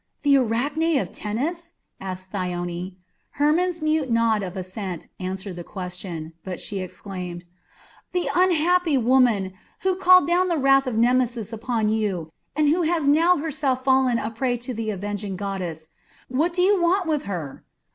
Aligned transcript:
"The 0.23 0.35
Arachne 0.35 0.97
of 0.97 1.11
Tennis?" 1.11 1.73
asked 1.99 2.31
Thyone. 2.31 2.95
Hermon's 3.33 3.83
mute 3.83 4.09
nod 4.09 4.41
of 4.41 4.57
assent 4.57 5.05
answered 5.19 5.57
the 5.57 5.63
question, 5.63 6.33
but 6.43 6.59
she 6.59 6.79
exclaimed: 6.79 7.43
"The 8.11 8.27
unhappy 8.35 8.97
woman, 8.97 9.53
who 9.81 9.95
called 9.95 10.25
down 10.25 10.47
the 10.47 10.57
wrath 10.57 10.87
of 10.87 10.95
Nemesis 10.97 11.53
upon 11.53 11.89
you, 11.89 12.31
and 12.55 12.69
who 12.69 12.81
has 12.81 13.07
now 13.07 13.37
herself 13.37 13.83
fallen 13.83 14.17
a 14.17 14.31
prey 14.31 14.57
to 14.57 14.73
the 14.73 14.89
avenging 14.89 15.35
goddess. 15.35 15.89
What 16.29 16.53
do 16.55 16.63
you 16.63 16.81
want 16.81 17.05
from 17.05 17.21
her?" 17.29 17.63